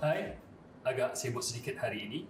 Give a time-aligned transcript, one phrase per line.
[0.00, 0.32] Hai,
[0.80, 2.24] agak sibuk sedikit hari ini.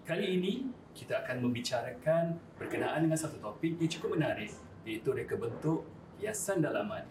[0.00, 4.48] Kali ini kita akan membicarakan berkenaan dengan satu topik yang cukup menarik
[4.88, 5.84] iaitu reka bentuk
[6.16, 7.04] hiasan dalaman.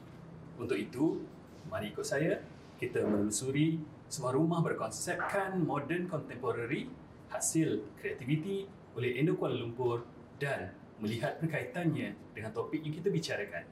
[0.57, 1.21] Untuk itu,
[1.69, 2.41] mari ikut saya
[2.81, 3.77] kita menelusuri
[4.09, 6.89] sebuah rumah berkonsepkan modern contemporary
[7.29, 8.65] hasil kreativiti
[8.97, 10.01] oleh Indo Kuala Lumpur
[10.41, 13.69] dan melihat berkaitannya dengan topik yang kita bicarakan.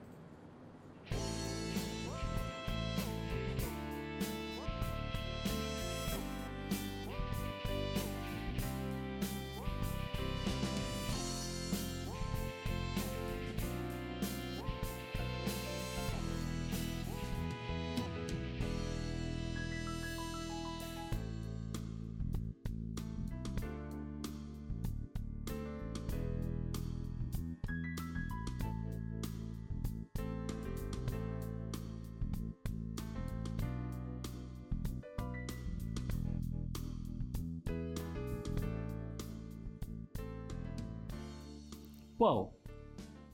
[42.20, 42.52] Wow,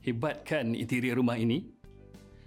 [0.05, 1.73] hebat kan interior rumah ini?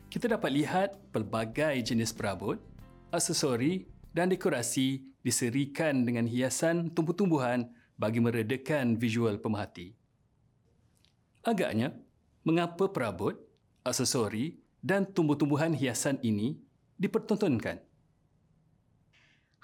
[0.07, 2.63] Kita dapat lihat pelbagai jenis perabot,
[3.11, 3.83] aksesori
[4.15, 7.67] dan dekorasi diserikan dengan hiasan tumbuh-tumbuhan
[7.99, 9.99] bagi meredakan visual pemerhati.
[11.43, 11.91] Agaknya,
[12.47, 13.35] mengapa perabot,
[13.83, 16.55] aksesori dan tumbuh-tumbuhan hiasan ini
[17.03, 17.83] dipertontonkan?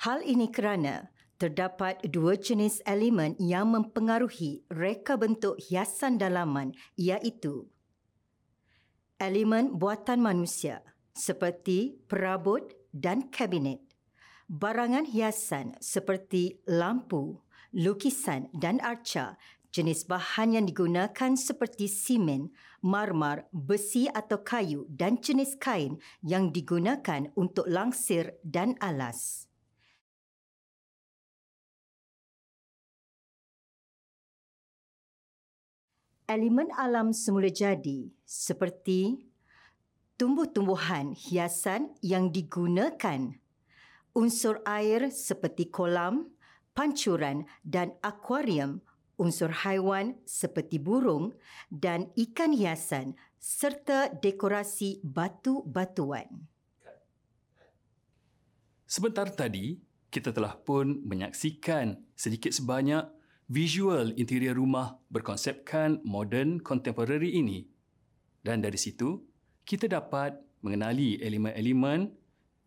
[0.02, 7.66] Hal ini kerana terdapat dua jenis elemen yang mempengaruhi reka bentuk hiasan dalaman iaitu
[9.18, 10.82] elemen buatan manusia
[11.14, 13.80] seperti perabot dan kabinet,
[14.50, 17.38] barangan hiasan seperti lampu,
[17.74, 19.38] lukisan dan arca
[19.74, 27.26] jenis bahan yang digunakan seperti simen, marmar, besi atau kayu dan jenis kain yang digunakan
[27.34, 29.50] untuk langsir dan alas.
[36.24, 39.28] Elemen alam semula jadi seperti
[40.16, 43.36] tumbuh-tumbuhan hiasan yang digunakan,
[44.16, 46.32] unsur air seperti kolam,
[46.72, 48.80] pancuran dan akuarium,
[49.20, 51.36] unsur haiwan seperti burung
[51.68, 56.48] dan ikan hiasan serta dekorasi batu-batuan.
[58.88, 59.76] Sebentar tadi,
[60.08, 63.02] kita telah pun menyaksikan sedikit sebanyak
[63.48, 67.68] visual interior rumah berkonsepkan modern contemporary ini.
[68.40, 69.20] Dan dari situ,
[69.64, 72.08] kita dapat mengenali elemen-elemen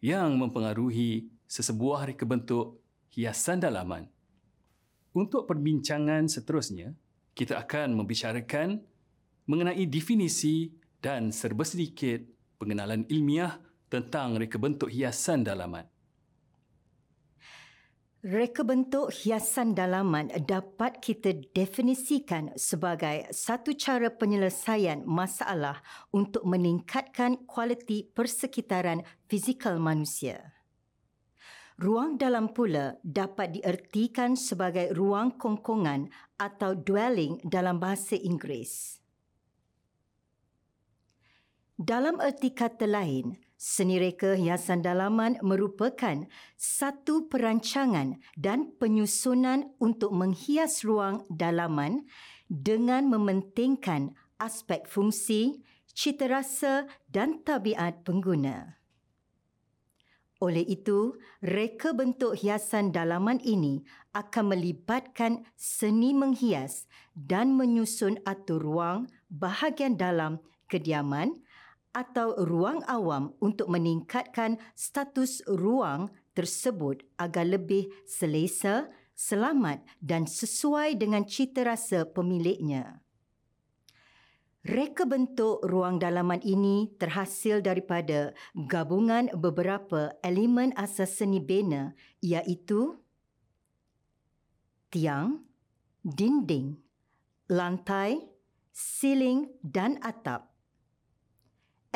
[0.02, 2.82] yang mempengaruhi sesebuah reka bentuk
[3.14, 4.06] hiasan dalaman.
[5.18, 6.94] Untuk perbincangan seterusnya,
[7.34, 8.78] kita akan membicarakan
[9.50, 10.70] mengenai definisi
[11.02, 12.22] dan serba sedikit
[12.62, 13.58] pengenalan ilmiah
[13.90, 15.86] tentang reka bentuk hiasan dalaman.
[18.28, 25.80] Reka bentuk hiasan dalaman dapat kita definisikan sebagai satu cara penyelesaian masalah
[26.12, 30.60] untuk meningkatkan kualiti persekitaran fizikal manusia.
[31.80, 39.00] Ruang dalam pula dapat diertikan sebagai ruang kongkongan atau dwelling dalam bahasa Inggeris.
[41.80, 50.86] Dalam erti kata lain, Seni reka hiasan dalaman merupakan satu perancangan dan penyusunan untuk menghias
[50.86, 52.06] ruang dalaman
[52.46, 58.78] dengan mementingkan aspek fungsi, cita rasa dan tabiat pengguna.
[60.38, 63.82] Oleh itu, reka bentuk hiasan dalaman ini
[64.14, 66.86] akan melibatkan seni menghias
[67.18, 70.38] dan menyusun atur ruang bahagian dalam
[70.70, 71.42] kediaman
[71.98, 81.26] atau ruang awam untuk meningkatkan status ruang tersebut agar lebih selesa, selamat dan sesuai dengan
[81.26, 83.02] cita rasa pemiliknya.
[84.62, 93.00] Reka bentuk ruang dalaman ini terhasil daripada gabungan beberapa elemen asas seni bina iaitu
[94.92, 95.42] tiang,
[96.04, 96.78] dinding,
[97.48, 98.28] lantai,
[98.76, 100.57] siling dan atap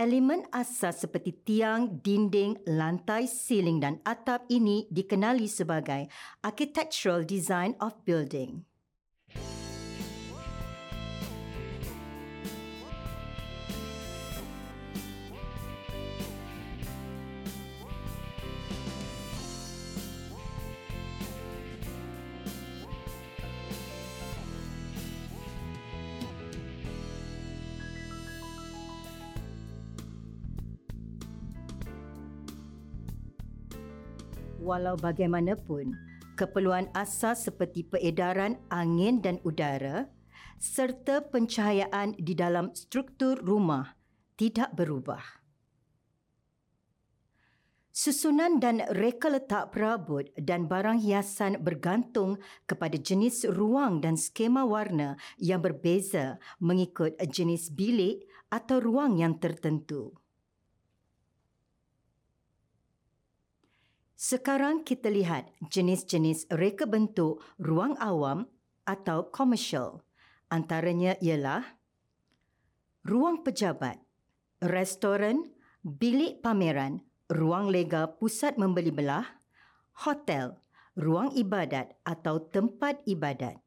[0.02, 6.10] elemen asas seperti tiang, dinding, lantai, siling dan atap ini dikenali sebagai
[6.42, 8.66] architectural design of building.
[34.62, 35.98] Walau bagaimanapun,
[36.38, 40.06] keperluan asas seperti peredaran angin dan udara
[40.62, 43.98] serta pencahayaan di dalam struktur rumah
[44.38, 45.42] tidak berubah.
[47.90, 52.38] Susunan dan reka letak perabot dan barang hiasan bergantung
[52.70, 60.21] kepada jenis ruang dan skema warna yang berbeza mengikut jenis bilik atau ruang yang tertentu.
[64.22, 68.46] Sekarang kita lihat jenis-jenis reka bentuk ruang awam
[68.86, 70.06] atau komersial.
[70.46, 71.66] Antaranya ialah
[73.02, 73.98] ruang pejabat,
[74.62, 75.50] restoran,
[75.82, 77.02] bilik pameran,
[77.34, 79.26] ruang lega pusat membeli belah,
[80.06, 80.54] hotel,
[80.94, 83.58] ruang ibadat atau tempat ibadat.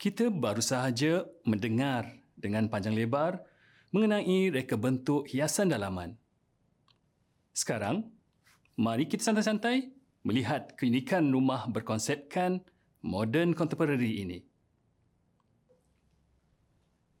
[0.00, 3.44] Kita baru sahaja mendengar dengan panjang lebar
[3.92, 6.16] mengenai reka bentuk hiasan dalaman.
[7.58, 8.06] Sekarang,
[8.78, 9.90] mari kita santai-santai
[10.22, 12.62] melihat keunikan rumah berkonsepkan
[13.02, 14.46] moden contemporary ini.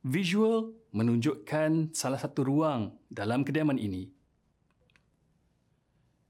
[0.06, 4.14] Visual menunjukkan salah satu ruang dalam kediaman ini.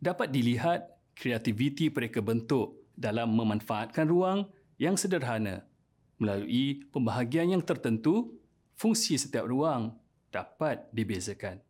[0.01, 4.49] Dapat dilihat kreativiti mereka bentuk dalam memanfaatkan ruang
[4.81, 5.69] yang sederhana
[6.17, 8.41] melalui pembahagian yang tertentu,
[8.73, 9.93] fungsi setiap ruang
[10.33, 11.68] dapat dibezakan.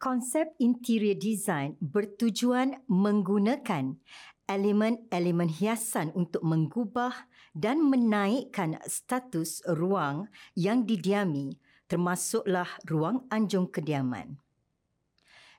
[0.00, 4.00] Konsep interior design bertujuan menggunakan
[4.48, 14.40] elemen-elemen hiasan untuk mengubah dan menaikkan status ruang yang didiami termasuklah ruang anjung kediaman.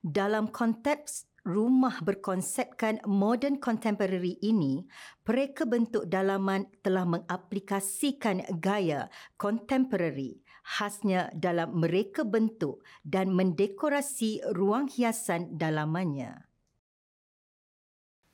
[0.01, 4.81] Dalam konteks rumah berkonsepkan modern contemporary ini,
[5.21, 9.05] mereka bentuk dalaman telah mengaplikasikan gaya
[9.37, 16.47] contemporary khasnya dalam mereka bentuk dan mendekorasi ruang hiasan dalamannya.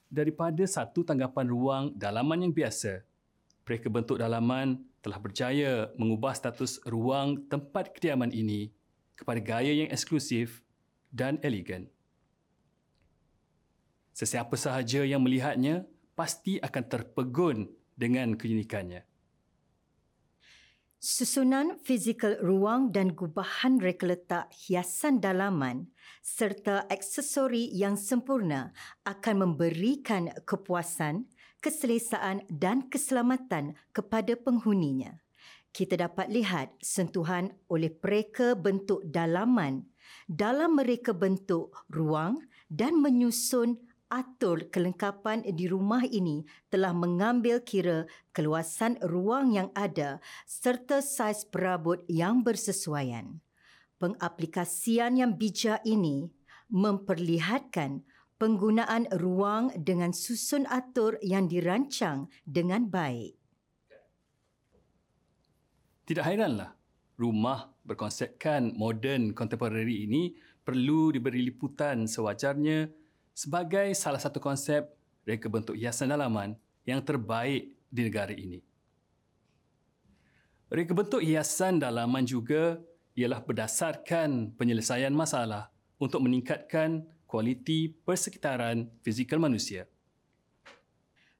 [0.07, 3.03] Daripada satu tanggapan ruang dalaman yang biasa,
[3.67, 8.71] mereka bentuk dalaman telah berjaya mengubah status ruang tempat kediaman ini
[9.15, 10.63] kepada gaya yang eksklusif
[11.11, 11.87] dan elegan.
[14.11, 19.06] Sesiapa sahaja yang melihatnya pasti akan terpegun dengan keunikannya.
[20.97, 25.93] Susunan fizikal ruang dan gubahan reka letak hiasan dalaman
[26.25, 28.73] serta aksesori yang sempurna
[29.05, 31.29] akan memberikan kepuasan,
[31.61, 35.21] keselesaan dan keselamatan kepada penghuninya.
[35.69, 39.85] Kita dapat lihat sentuhan oleh mereka bentuk dalaman
[40.25, 42.41] dalam mereka bentuk ruang
[42.73, 51.03] dan menyusun atur kelengkapan di rumah ini telah mengambil kira keluasan ruang yang ada serta
[51.03, 53.39] saiz perabot yang bersesuaian.
[53.97, 56.29] Pengaplikasian yang bijak ini
[56.69, 58.03] memperlihatkan
[58.37, 63.33] penggunaan ruang dengan susun atur yang dirancang dengan baik.
[66.07, 66.71] Tidak hairanlah
[67.19, 73.06] rumah berkonsepkan moden contemporary ini perlu diberi liputan sewajarnya
[73.37, 74.89] sebagai salah satu konsep
[75.21, 76.57] reka bentuk hiasan dalaman
[76.89, 78.65] yang terbaik di negara ini.
[80.73, 82.81] Reka bentuk hiasan dalaman juga
[83.13, 85.69] ialah berdasarkan penyelesaian masalah
[86.01, 89.85] untuk meningkatkan kualiti persekitaran fizikal manusia.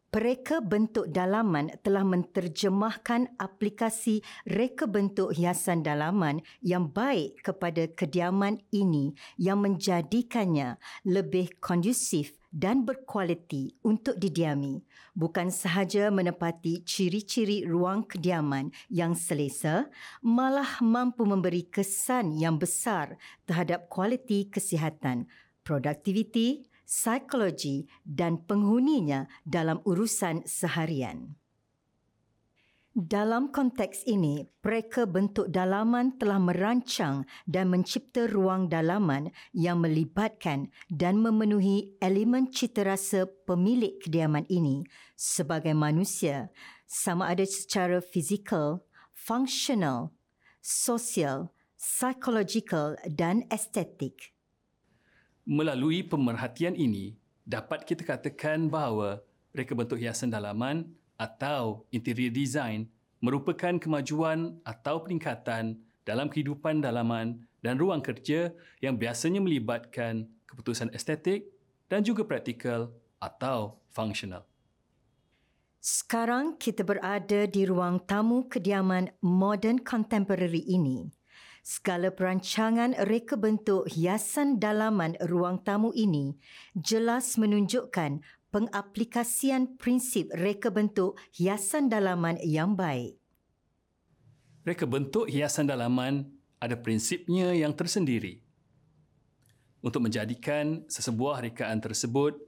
[0.08, 9.12] Pereka bentuk dalaman telah menterjemahkan aplikasi reka bentuk hiasan dalaman yang baik kepada kediaman ini
[9.36, 14.80] yang menjadikannya lebih kondusif dan berkualiti untuk didiami,
[15.12, 19.92] bukan sahaja menepati ciri-ciri ruang kediaman yang selesa,
[20.24, 25.28] malah mampu memberi kesan yang besar terhadap kualiti kesihatan,
[25.68, 31.36] produktiviti, psikologi dan penghuninya dalam urusan seharian.
[32.98, 41.22] Dalam konteks ini, mereka bentuk dalaman telah merancang dan mencipta ruang dalaman yang melibatkan dan
[41.22, 44.82] memenuhi elemen cita rasa pemilik kediaman ini
[45.14, 46.50] sebagai manusia
[46.90, 48.82] sama ada secara fizikal,
[49.14, 50.10] fungsional,
[50.58, 54.37] sosial, psikologikal dan estetik.
[55.48, 57.16] Melalui pemerhatian ini,
[57.48, 59.24] dapat kita katakan bahawa
[59.56, 62.92] reka bentuk hiasan dalaman atau interior design
[63.24, 68.52] merupakan kemajuan atau peningkatan dalam kehidupan dalaman dan ruang kerja
[68.84, 71.48] yang biasanya melibatkan keputusan estetik
[71.88, 74.44] dan juga praktikal atau fungsional.
[75.80, 81.08] Sekarang kita berada di ruang tamu kediaman modern contemporary ini
[81.68, 86.32] Segala perancangan reka bentuk hiasan dalaman ruang tamu ini
[86.72, 88.24] jelas menunjukkan
[88.56, 93.20] pengaplikasian prinsip reka bentuk hiasan dalaman yang baik.
[94.64, 96.32] Reka bentuk hiasan dalaman
[96.64, 98.40] ada prinsipnya yang tersendiri.
[99.84, 102.40] Untuk menjadikan sesebuah rekaan tersebut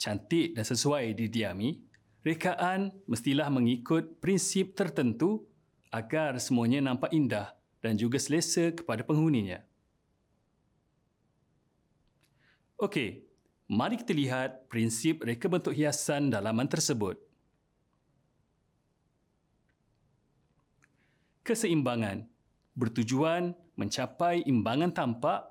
[0.00, 1.76] cantik dan sesuai didiami,
[2.24, 5.44] rekaan mestilah mengikut prinsip tertentu
[5.92, 9.60] agar semuanya nampak indah dan juga selesa kepada penghuninya.
[12.78, 13.26] Okey,
[13.66, 17.18] mari kita lihat prinsip reka bentuk hiasan dalaman tersebut.
[21.42, 22.22] Keseimbangan
[22.78, 25.42] bertujuan mencapai imbangan tampak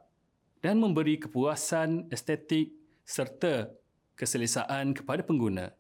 [0.63, 2.71] dan memberi kepuasan estetik
[3.03, 3.67] serta
[4.15, 5.75] keselesaan kepada pengguna.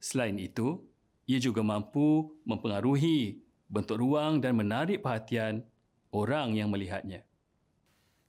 [0.00, 0.82] Selain itu,
[1.28, 3.38] ia juga mampu mempengaruhi
[3.70, 5.62] bentuk ruang dan menarik perhatian
[6.10, 7.22] orang yang melihatnya.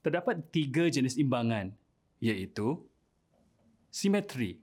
[0.05, 1.73] Terdapat tiga jenis imbangan
[2.21, 2.77] iaitu
[3.89, 4.61] simetri.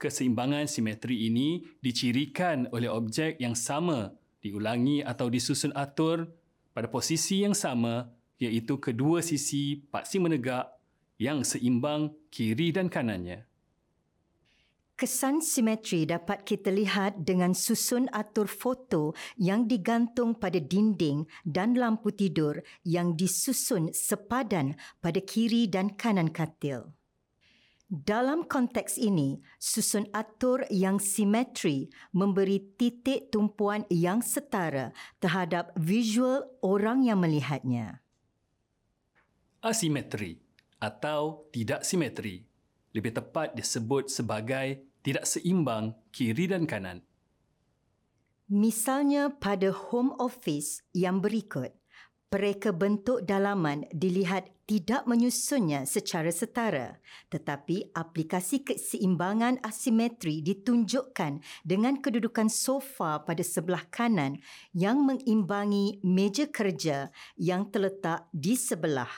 [0.00, 6.24] Keseimbangan simetri ini dicirikan oleh objek yang sama diulangi atau disusun atur
[6.72, 8.08] pada posisi yang sama
[8.40, 10.72] iaitu kedua sisi paksi menegak
[11.20, 13.49] yang seimbang kiri dan kanannya.
[15.00, 22.12] Kesan simetri dapat kita lihat dengan susun atur foto yang digantung pada dinding dan lampu
[22.12, 26.92] tidur yang disusun sepadan pada kiri dan kanan katil.
[27.88, 37.08] Dalam konteks ini, susun atur yang simetri memberi titik tumpuan yang setara terhadap visual orang
[37.08, 38.04] yang melihatnya.
[39.64, 40.44] Asimetri
[40.76, 42.44] atau tidak simetri
[42.92, 47.00] lebih tepat disebut sebagai tidak seimbang kiri dan kanan.
[48.50, 51.70] Misalnya pada home office yang berikut,
[52.26, 57.02] pereka bentuk dalaman dilihat tidak menyusunnya secara setara.
[57.26, 64.38] Tetapi aplikasi keseimbangan asimetri ditunjukkan dengan kedudukan sofa pada sebelah kanan
[64.70, 69.10] yang mengimbangi meja kerja yang terletak di sebelah.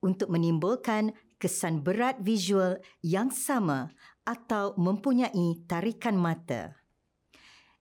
[0.00, 3.92] Untuk menimbulkan kesan berat visual yang sama
[4.26, 6.74] atau mempunyai tarikan mata.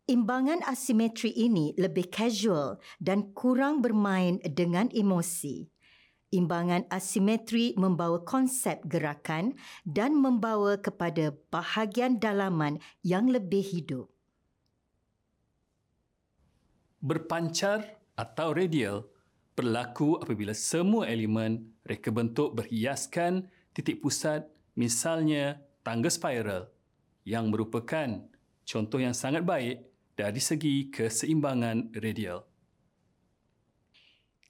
[0.06, 5.66] Imbangan asimetri ini lebih casual dan kurang bermain dengan emosi.
[6.30, 14.06] Imbangan asimetri membawa konsep gerakan dan membawa kepada bahagian dalaman yang lebih hidup.
[17.02, 19.10] Berpancar atau radial
[19.58, 24.46] berlaku apabila semua elemen reka bentuk berhiaskan titik pusat
[24.78, 26.65] misalnya tangga spiral
[27.22, 28.25] yang merupakan
[28.65, 29.86] contoh yang sangat baik
[30.18, 32.50] dari segi keseimbangan radial.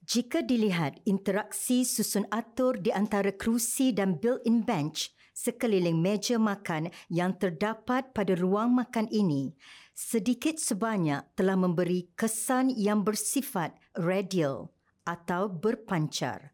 [0.05, 7.35] Jika dilihat interaksi susun atur di antara kerusi dan built-in bench sekeliling meja makan yang
[7.35, 9.57] terdapat pada ruang makan ini,
[9.97, 14.69] sedikit sebanyak telah memberi kesan yang bersifat radial
[15.09, 16.53] atau berpancar.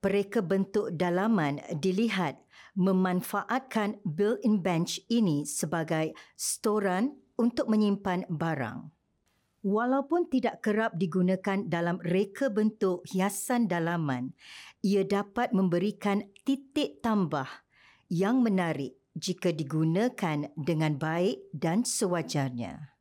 [0.00, 2.40] Pereka bentuk dalaman dilihat
[2.78, 8.92] memanfaatkan built-in bench ini sebagai storan untuk menyimpan barang.
[9.60, 14.32] Walaupun tidak kerap digunakan dalam reka bentuk hiasan dalaman,
[14.80, 17.44] ia dapat memberikan titik tambah
[18.08, 22.96] yang menarik jika digunakan dengan baik dan sewajarnya.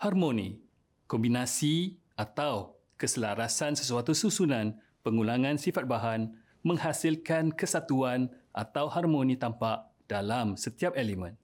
[0.00, 0.56] Harmoni,
[1.04, 10.92] kombinasi atau keselarasan sesuatu susunan pengulangan sifat bahan menghasilkan kesatuan atau harmoni tampak dalam setiap
[10.98, 11.38] elemen.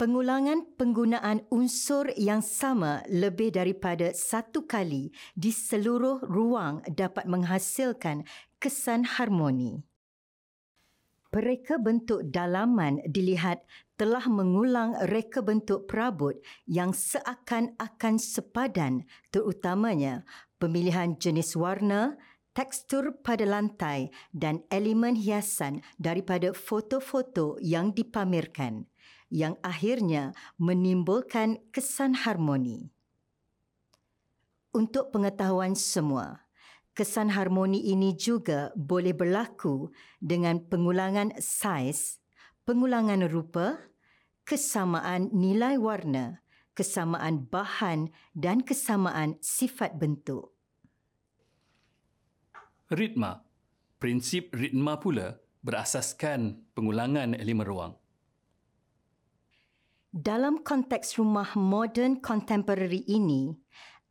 [0.00, 8.26] Pengulangan penggunaan unsur yang sama lebih daripada satu kali di seluruh ruang dapat menghasilkan
[8.58, 9.86] kesan harmoni.
[11.30, 13.62] Pereka bentuk dalaman dilihat
[13.94, 16.34] telah mengulang reka bentuk perabot
[16.66, 20.26] yang seakan-akan sepadan terutamanya
[20.58, 22.18] pemilihan jenis warna,
[22.52, 28.86] tekstur pada lantai dan elemen hiasan daripada foto-foto yang dipamerkan
[29.32, 32.92] yang akhirnya menimbulkan kesan harmoni.
[34.76, 36.44] Untuk pengetahuan semua,
[36.92, 39.88] kesan harmoni ini juga boleh berlaku
[40.20, 42.20] dengan pengulangan saiz,
[42.68, 43.80] pengulangan rupa,
[44.44, 46.44] kesamaan nilai warna,
[46.76, 50.51] kesamaan bahan dan kesamaan sifat bentuk.
[52.92, 53.40] Ritma.
[53.96, 57.92] Prinsip ritma pula berasaskan pengulangan elemen ruang.
[60.12, 63.56] Dalam konteks rumah moden contemporary ini,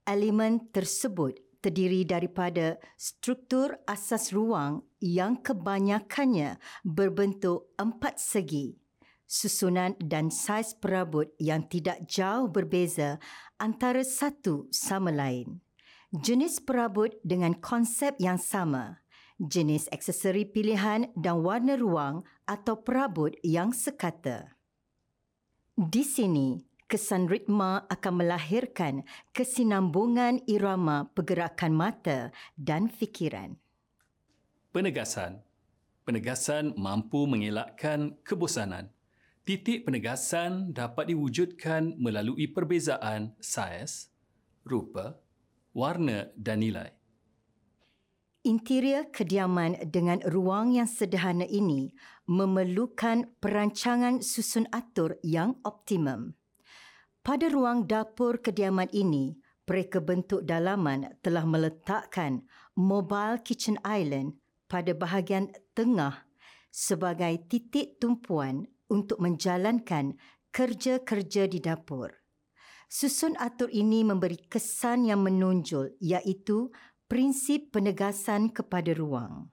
[0.02, 8.74] elemen tersebut terdiri daripada struktur asas ruang yang kebanyakannya berbentuk empat segi,
[9.30, 13.22] susunan dan saiz perabot yang tidak jauh berbeza
[13.62, 15.62] antara satu sama lain.
[16.12, 19.00] Jenis perabot dengan konsep yang sama,
[19.40, 24.60] jenis aksesori pilihan dan warna ruang atau perabot yang sekata.
[25.80, 26.60] Di sini,
[26.92, 33.56] kesan ritma akan melahirkan kesinambungan irama pergerakan mata dan fikiran.
[34.76, 35.40] Penegasan.
[36.04, 38.92] Penegasan mampu mengelakkan kebosanan.
[39.48, 44.12] Titik penegasan dapat diwujudkan melalui perbezaan saiz,
[44.68, 45.16] rupa,
[45.72, 46.90] warna dan nilai.
[48.42, 51.94] Interior kediaman dengan ruang yang sederhana ini
[52.26, 56.34] memerlukan perancangan susun atur yang optimum.
[57.22, 59.38] Pada ruang dapur kediaman ini,
[59.70, 64.36] mereka bentuk dalaman telah meletakkan mobile kitchen island
[64.66, 66.26] pada bahagian tengah
[66.74, 70.18] sebagai titik tumpuan untuk menjalankan
[70.50, 72.21] kerja-kerja di dapur.
[72.92, 76.68] Susun atur ini memberi kesan yang menonjol iaitu
[77.08, 79.48] prinsip penegasan kepada ruang.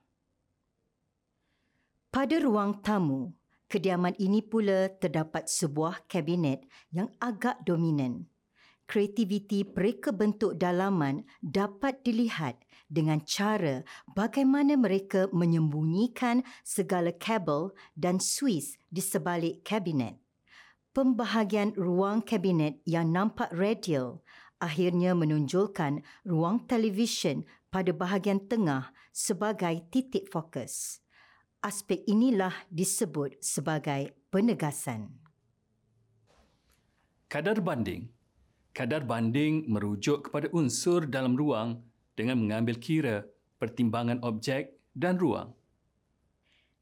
[2.10, 8.24] Pada ruang tamu, Kediaman ini pula terdapat sebuah kabinet yang agak dominan.
[8.88, 12.56] Kreativiti mereka bentuk dalaman dapat dilihat
[12.88, 13.84] dengan cara
[14.16, 20.16] bagaimana mereka menyembunyikan segala kabel dan suis di sebalik kabinet.
[20.98, 24.18] Pembahagian ruang kabinet yang nampak radial
[24.58, 30.98] akhirnya menunjulkan ruang televisyen pada bahagian tengah sebagai titik fokus.
[31.62, 35.14] Aspek inilah disebut sebagai penegasan.
[37.30, 38.10] Kadar banding.
[38.74, 41.78] Kadar banding merujuk kepada unsur dalam ruang
[42.18, 43.22] dengan mengambil kira
[43.62, 45.54] pertimbangan objek dan ruang.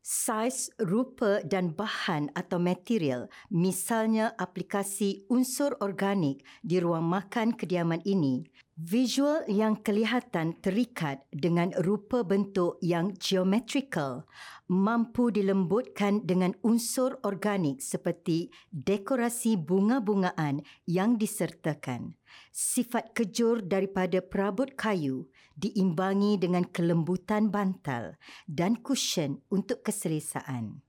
[0.07, 8.47] Saiz, rupa dan bahan atau material, misalnya aplikasi unsur organik di ruang makan kediaman ini,
[8.79, 14.31] visual yang kelihatan terikat dengan rupa bentuk yang geometrical
[14.71, 22.15] mampu dilembutkan dengan unsur organik seperti dekorasi bunga-bungaan yang disertakan.
[22.53, 28.17] Sifat kejur daripada perabot kayu diimbangi dengan kelembutan bantal
[28.49, 30.85] dan cushion untuk keselesaan.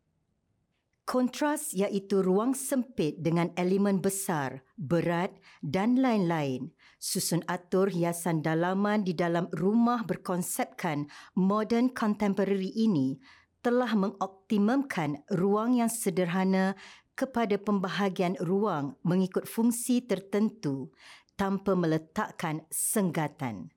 [1.07, 5.31] Kontras iaitu ruang sempit dengan elemen besar, berat
[5.63, 6.75] dan lain-lain.
[6.99, 13.15] Susun atur hiasan dalaman di dalam rumah berkonsepkan modern contemporary ini
[13.63, 16.75] telah mengoptimumkan ruang yang sederhana
[17.17, 20.93] kepada pembahagian ruang mengikut fungsi tertentu
[21.37, 23.69] tanpa meletakkan senggatan.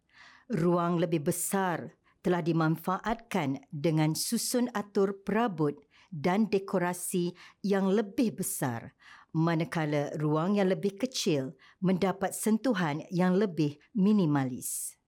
[0.50, 1.94] Ruang lebih besar
[2.24, 5.76] telah dimanfaatkan dengan susun atur perabot
[6.10, 8.96] dan dekorasi yang lebih besar
[9.30, 14.98] manakala ruang yang lebih kecil mendapat sentuhan yang lebih minimalis.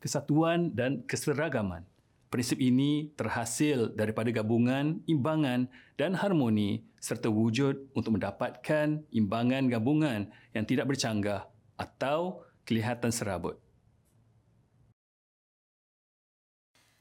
[0.00, 1.84] kesatuan dan keseragaman.
[2.30, 5.66] Prinsip ini terhasil daripada gabungan, imbangan
[5.98, 13.58] dan harmoni serta wujud untuk mendapatkan imbangan gabungan yang tidak bercanggah atau kelihatan serabut.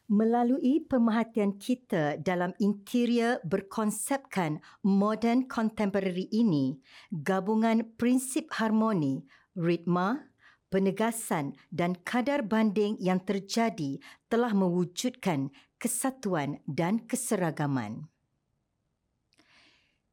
[0.10, 6.82] Melalui pemerhatian kita dalam interior berkonsepkan modern contemporary ini,
[7.14, 9.22] gabungan prinsip harmoni,
[9.54, 10.29] ritma,
[10.70, 13.98] penegasan dan kadar banding yang terjadi
[14.30, 15.50] telah mewujudkan
[15.82, 18.08] kesatuan dan keseragaman.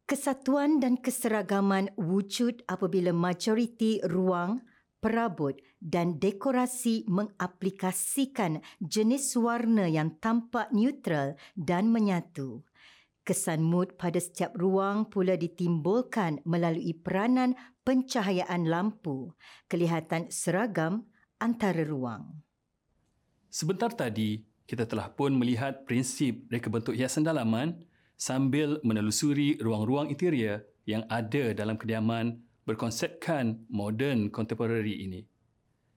[0.07, 4.63] Kesatuan dan keseragaman wujud apabila majoriti ruang,
[5.03, 12.63] perabot dan dekorasi mengaplikasikan jenis warna yang tampak neutral dan menyatu.
[13.27, 19.35] Kesan mood pada setiap ruang pula ditimbulkan melalui peranan pencahayaan lampu,
[19.67, 21.11] kelihatan seragam
[21.43, 22.39] antara ruang.
[23.51, 27.75] Sebentar tadi, kita telah pun melihat prinsip reka bentuk hiasan dalaman
[28.15, 35.27] sambil menelusuri ruang-ruang interior yang ada dalam kediaman berkonsepkan modern contemporary ini.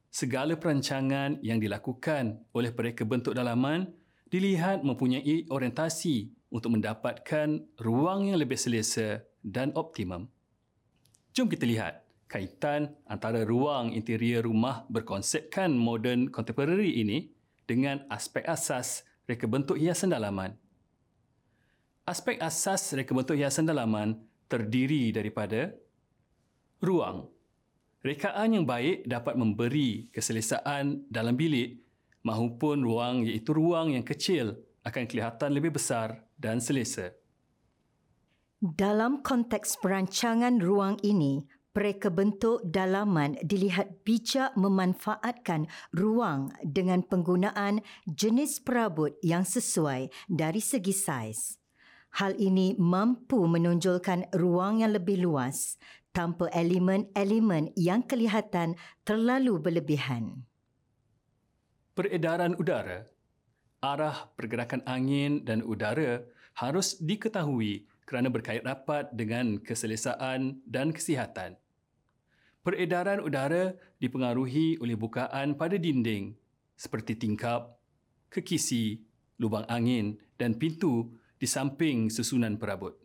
[0.09, 3.85] Segala perancangan yang dilakukan oleh pereka bentuk dalaman
[4.29, 10.29] dilihat mempunyai orientasi untuk mendapatkan ruang yang lebih selesa dan optimum.
[11.33, 17.29] Jom kita lihat kaitan antara ruang interior rumah berkonsepkan modern contemporary ini
[17.65, 20.53] dengan aspek asas reka bentuk hiasan dalaman.
[22.05, 24.17] Aspek asas reka bentuk hiasan dalaman
[24.49, 25.73] terdiri daripada
[26.81, 27.29] ruang.
[28.01, 31.88] Rekaan yang baik dapat memberi keselesaan dalam bilik
[32.25, 37.15] mahupun ruang iaitu ruang yang kecil akan kelihatan lebih besar dan selesa.
[38.59, 48.57] Dalam konteks perancangan ruang ini, Pereka bentuk dalaman dilihat bijak memanfaatkan ruang dengan penggunaan jenis
[48.57, 51.61] perabot yang sesuai dari segi saiz.
[52.17, 55.77] Hal ini mampu menonjolkan ruang yang lebih luas
[56.09, 58.73] tanpa elemen-elemen yang kelihatan
[59.05, 60.48] terlalu berlebihan.
[61.99, 63.03] Peredaran udara
[63.83, 66.23] Arah pergerakan angin dan udara
[66.55, 71.59] harus diketahui kerana berkait rapat dengan keselesaan dan kesihatan.
[72.63, 76.39] Peredaran udara dipengaruhi oleh bukaan pada dinding
[76.79, 77.75] seperti tingkap,
[78.31, 79.03] kekisi,
[79.35, 82.95] lubang angin dan pintu di samping susunan perabot.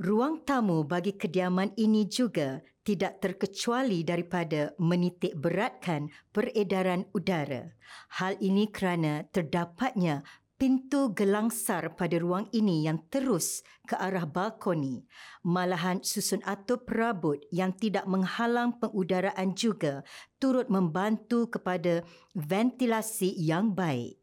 [0.00, 7.74] Ruang tamu bagi kediaman ini juga tidak terkecuali daripada menitik beratkan peredaran udara.
[8.22, 10.22] Hal ini kerana terdapatnya
[10.56, 15.02] pintu gelangsar pada ruang ini yang terus ke arah balkoni.
[15.42, 20.06] Malahan susun atap perabot yang tidak menghalang pengudaraan juga
[20.38, 22.06] turut membantu kepada
[22.38, 24.16] ventilasi yang baik.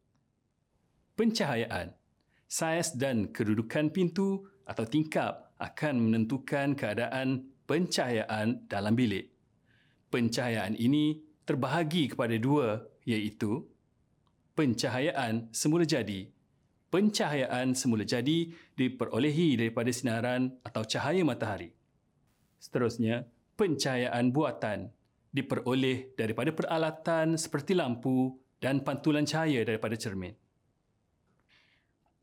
[1.13, 1.93] Pencahayaan,
[2.49, 9.32] saiz dan kedudukan pintu atau tingkap akan menentukan keadaan pencahayaan dalam bilik.
[10.12, 13.65] Pencahayaan ini terbahagi kepada dua iaitu
[14.54, 16.30] pencahayaan semula jadi.
[16.93, 21.73] Pencahayaan semula jadi diperolehi daripada sinaran atau cahaya matahari.
[22.62, 23.26] Seterusnya,
[23.58, 24.93] pencahayaan buatan
[25.34, 30.38] diperoleh daripada peralatan seperti lampu dan pantulan cahaya daripada cermin.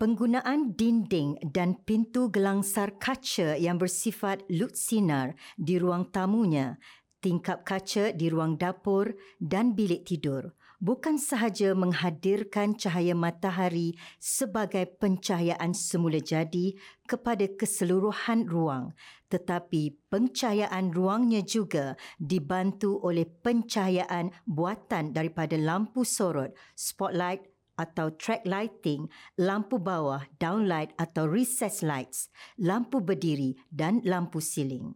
[0.00, 6.80] Penggunaan dinding dan pintu gelangsar kaca yang bersifat lut sinar di ruang tamunya,
[7.20, 15.76] tingkap kaca di ruang dapur dan bilik tidur bukan sahaja menghadirkan cahaya matahari sebagai pencahayaan
[15.76, 16.72] semula jadi
[17.04, 18.96] kepada keseluruhan ruang
[19.28, 27.49] tetapi pencahayaan ruangnya juga dibantu oleh pencahayaan buatan daripada lampu sorot, spotlight
[27.80, 29.08] atau track lighting,
[29.40, 32.28] lampu bawah, downlight atau recess lights,
[32.60, 34.92] lampu berdiri dan lampu siling.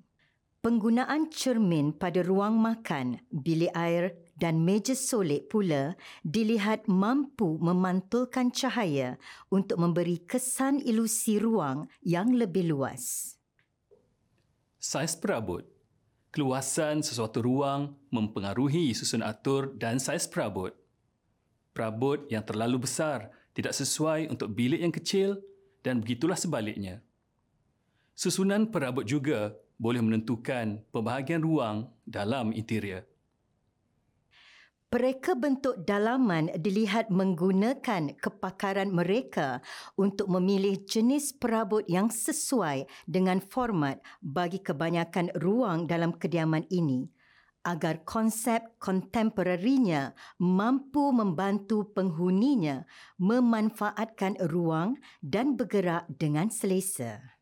[0.60, 5.92] Penggunaan cermin pada ruang makan, bilik air dan meja solek pula
[6.24, 9.20] dilihat mampu memantulkan cahaya
[9.52, 13.36] untuk memberi kesan ilusi ruang yang lebih luas.
[14.80, 15.64] Saiz perabot
[16.34, 20.74] Keluasan sesuatu ruang mempengaruhi susun atur dan saiz perabot
[21.74, 25.42] perabot yang terlalu besar tidak sesuai untuk bilik yang kecil
[25.82, 27.02] dan begitulah sebaliknya.
[28.14, 33.02] Susunan perabot juga boleh menentukan pembahagian ruang dalam interior.
[34.94, 39.58] Mereka bentuk dalaman dilihat menggunakan kepakaran mereka
[39.98, 47.10] untuk memilih jenis perabot yang sesuai dengan format bagi kebanyakan ruang dalam kediaman ini
[47.64, 52.85] agar konsep kontemporarinya mampu membantu penghuninya
[53.18, 57.33] memanfaatkan ruang dan bergerak dengan selesa.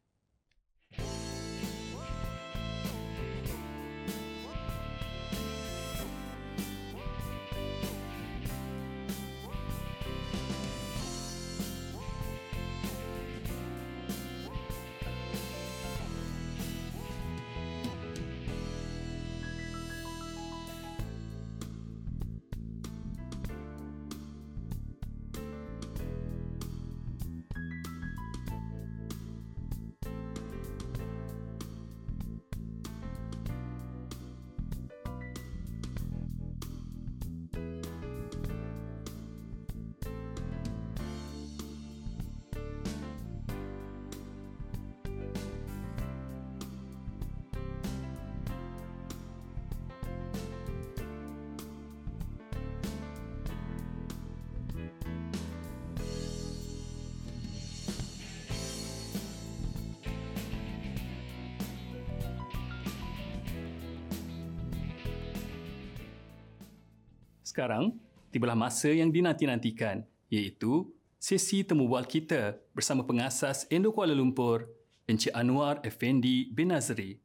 [67.53, 67.93] Sekarang,
[68.33, 70.89] tibalah masa yang dinanti-nantikan iaitu
[71.21, 74.73] sesi temu bual kita bersama pengasas Indo Kuala Lumpur,
[75.05, 77.21] Encik Anwar Effendi bin Nazri.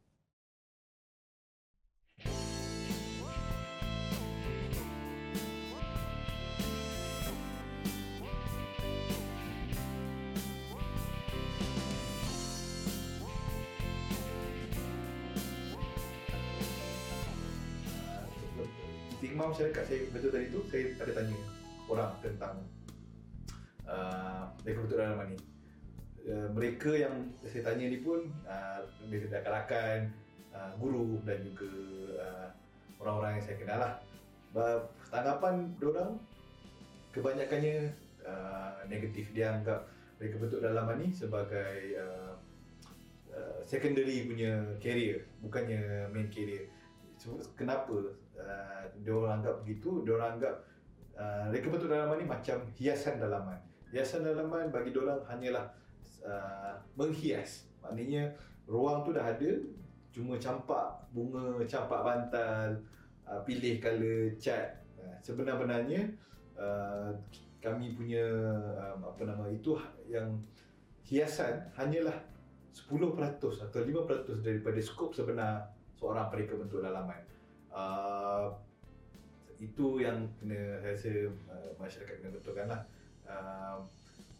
[19.47, 21.37] Stigma masyarakat saya betul tadi tu saya ada tanya
[21.87, 22.55] orang tentang
[23.87, 25.37] uh, betul dalam ni.
[26.27, 30.11] Uh, mereka yang saya tanya ni pun uh, mereka rakan-rakan,
[30.51, 31.71] uh, guru dan juga
[32.19, 32.47] uh,
[32.99, 33.93] orang-orang yang saya kenal lah.
[35.07, 36.19] Tanggapan orang
[37.15, 37.95] kebanyakannya
[38.27, 39.31] uh, negatif.
[39.31, 39.87] Dia anggap
[40.19, 42.35] mereka bentuk dalaman ni sebagai uh,
[43.31, 46.67] uh, secondary punya career, bukannya main career.
[47.55, 50.05] Kenapa uh, dia orang anggap begitu?
[50.05, 50.55] Dia orang anggap
[51.17, 53.57] uh, reka bentuk dalaman ni macam hiasan dalaman.
[53.89, 55.65] Hiasan dalaman bagi dia orang hanyalah
[56.23, 57.67] uh, menghias.
[57.81, 58.29] Maknanya
[58.67, 59.51] ruang tu dah ada,
[60.11, 62.69] cuma campak bunga, campak bantal,
[63.25, 64.83] uh, pilih color cat.
[64.97, 66.07] Uh, sebenar-benarnya
[66.57, 67.11] uh,
[67.57, 68.25] kami punya
[68.77, 69.73] um, apa nama itu
[70.05, 70.37] yang
[71.07, 72.13] hiasan hanyalah
[72.75, 73.01] 10%
[73.41, 75.65] atau 5% daripada skop sebenar
[75.97, 77.17] seorang pereka bentuk dalaman.
[77.77, 78.49] Uh,
[79.61, 82.81] itu yang kena rasa uh, masyarakat kena betulkanlah.
[83.29, 83.85] Uh,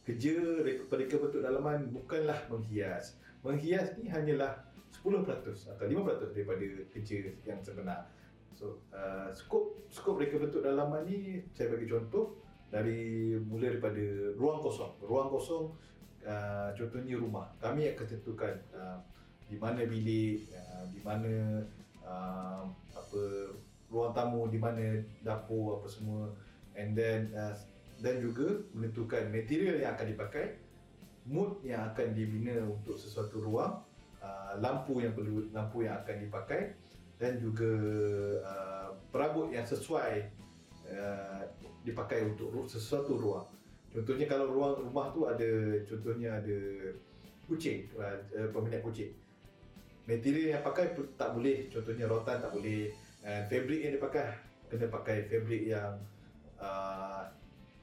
[0.02, 3.22] kerja pereka bentuk dalaman bukanlah menghias.
[3.46, 4.58] Menghias ni hanyalah
[4.90, 8.10] 10% atau 5% daripada kerja yang sebenar.
[8.58, 12.42] So, uh, skop skop reka bentuk dalaman ni saya bagi contoh
[12.74, 14.98] dari mula daripada ruang kosong.
[15.06, 15.70] Ruang kosong
[16.26, 17.46] uh, contohnya rumah.
[17.62, 18.98] Kami akan tentukan uh,
[19.46, 21.62] di mana bilik, uh, di mana
[22.08, 22.64] uh,
[22.96, 23.22] apa
[23.92, 26.32] ruang tamu, di mana dapur apa semua
[26.80, 27.52] and then uh,
[28.00, 28.46] dan juga
[28.78, 30.46] menentukan material yang akan dipakai,
[31.26, 33.82] mood yang akan dibina untuk sesuatu ruang,
[34.22, 36.78] uh, lampu yang perlu lampu yang akan dipakai
[37.18, 37.72] dan juga
[38.46, 40.30] uh, perabot yang sesuai
[40.86, 41.42] uh,
[41.82, 43.48] dipakai untuk sesuatu ruang.
[43.90, 45.50] Contohnya kalau ruang rumah tu ada
[45.90, 46.60] contohnya ada
[47.50, 48.20] kucing, uh,
[48.54, 49.10] peminat kucing.
[50.08, 52.90] Material yang pakai tak boleh, contohnya rotan tak boleh.
[53.28, 54.24] Uh, fabric yang dipakai
[54.72, 55.92] kena pakai fabric yang
[56.56, 57.28] uh,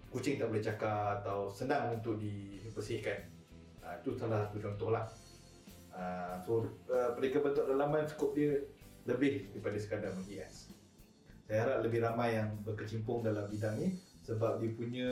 [0.08, 3.28] kucing tak boleh cakar atau senang untuk dibersihkan.
[3.84, 5.04] Uh, itu salah satu contoh lah.
[5.92, 8.56] Uh, so, uh, perika bentuk dalaman skop dia
[9.04, 10.74] lebih daripada sekadar menghias
[11.44, 13.92] saya harap lebih ramai yang berkecimpung dalam bidang ni
[14.24, 15.08] sebab dia punya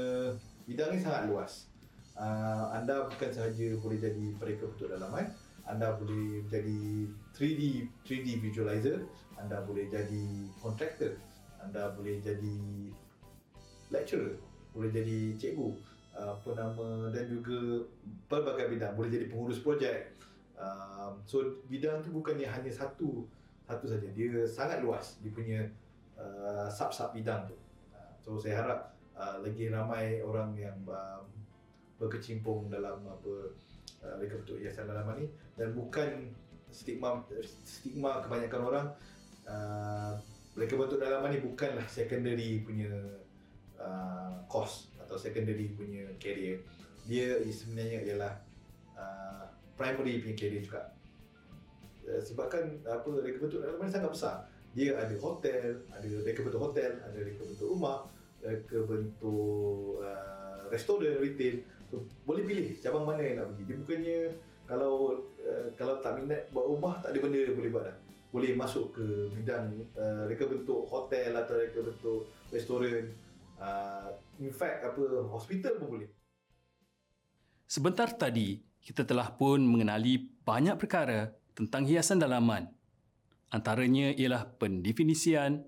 [0.65, 1.69] bidang ni sangat luas.
[2.17, 5.29] Uh, anda bukan sahaja boleh jadi pereka bentuk dalaman,
[5.67, 7.63] anda boleh jadi 3D
[8.03, 9.07] 3D visualizer,
[9.39, 10.25] anda boleh jadi
[10.59, 11.15] contractor,
[11.63, 12.57] anda boleh jadi
[13.93, 14.37] lecturer,
[14.75, 15.71] boleh jadi cikgu,
[16.17, 17.87] apa nama dan juga
[18.27, 20.15] pelbagai bidang, boleh jadi pengurus projek.
[20.59, 23.27] Uh, so bidang tu bukannya hanya satu
[23.67, 25.19] satu saja, dia sangat luas.
[25.23, 25.61] Dia punya
[26.23, 27.57] Uh, sub-sub bidang tu.
[27.91, 31.25] Uh, so saya harap uh, lagi ramai orang yang um,
[31.99, 33.51] berkecimpung dalam apa
[34.03, 35.27] uh, mereka bentuk hiasan dalaman ni.
[35.57, 36.31] Dan bukan
[36.73, 37.21] stigma
[37.65, 38.87] stigma kebanyakan orang
[39.45, 40.13] uh,
[40.57, 42.93] mereka bentuk dalaman ni bukanlah secondary punya
[43.81, 46.61] uh, course atau secondary punya career.
[47.09, 48.33] Dia sebenarnya ialah
[48.97, 49.45] uh,
[49.77, 50.83] primary punya career juga.
[52.05, 54.37] Uh, sebabkan apa mereka bentuk dalaman ni sangat besar.
[54.73, 58.09] Dia ada hotel, ada reka bentuk hotel, ada reka bentuk rumah,
[58.41, 61.61] reka bentuk uh, restoran, retail.
[61.93, 63.63] So, boleh pilih cabang mana yang nak pergi.
[63.69, 64.19] Dia bukannya
[64.65, 64.95] kalau
[65.45, 67.97] uh, kalau tak minat buat rumah, tak ada benda yang boleh buat dah.
[68.33, 69.05] Boleh masuk ke
[69.37, 73.13] bidang uh, reka bentuk hotel atau reka bentuk restoran.
[73.61, 74.09] Uh,
[74.41, 76.09] in fact, apa hospital pun boleh.
[77.69, 80.17] Sebentar tadi, kita telah pun mengenali
[80.49, 82.73] banyak perkara tentang hiasan dalaman
[83.53, 85.61] Antaranya ialah pendefinisian,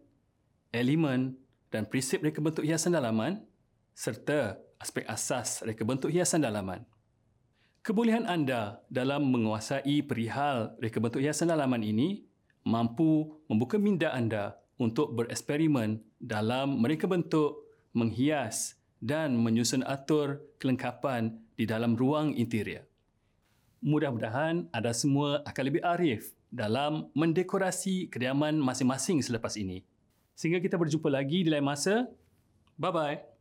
[0.73, 1.37] elemen
[1.69, 3.45] dan prinsip reka bentuk hiasan dalaman
[3.93, 6.85] serta aspek asas reka bentuk hiasan dalaman.
[7.81, 12.29] Kebolehan anda dalam menguasai perihal reka bentuk hiasan dalaman ini
[12.69, 17.65] mampu membuka minda anda untuk bereksperimen dalam mereka bentuk,
[17.97, 22.85] menghias dan menyusun atur kelengkapan di dalam ruang interior.
[23.85, 29.85] Mudah-mudahan anda semua akan lebih arif dalam mendekorasi kediaman masing-masing selepas ini.
[30.33, 32.09] Sehingga kita berjumpa lagi di lain masa.
[32.81, 33.34] Bye-bye.